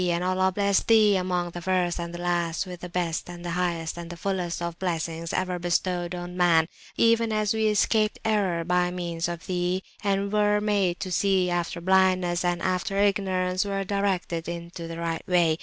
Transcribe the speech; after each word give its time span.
And 0.09 0.23
Allah 0.23 0.51
bless 0.51 0.81
Thee 0.81 1.15
among 1.15 1.51
the 1.51 1.61
First 1.61 1.99
and 1.99 2.11
the 2.11 2.17
Last, 2.19 2.65
with 2.65 2.79
the 2.79 2.89
best, 2.89 3.27
the 3.27 3.51
highest, 3.51 3.99
and 3.99 4.09
the 4.09 4.17
fullest 4.17 4.59
of 4.59 4.79
Blessings 4.79 5.31
ever 5.31 5.59
bestowed 5.59 6.15
on 6.15 6.35
Man; 6.35 6.67
even 6.97 7.31
as 7.31 7.53
we 7.53 7.67
escaped 7.67 8.17
Error 8.25 8.63
by 8.63 8.89
means 8.89 9.27
of 9.27 9.45
Thee, 9.45 9.83
and 10.03 10.33
were 10.33 10.59
made 10.59 10.99
to 11.01 11.11
see 11.11 11.51
after 11.51 11.79
Blindness, 11.79 12.43
and 12.43 12.63
after 12.63 12.97
Ignorance 12.97 13.63
were 13.63 13.83
directed 13.83 14.45
[p.318] 14.45 14.55
into 14.63 14.87
the 14.87 14.97
Right 14.97 15.21
Way. 15.27 15.57